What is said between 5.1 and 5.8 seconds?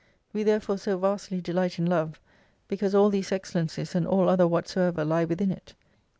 within it.